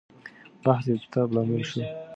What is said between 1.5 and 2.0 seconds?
شو.